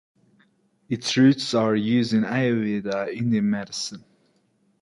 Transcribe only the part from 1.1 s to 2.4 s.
roots are used in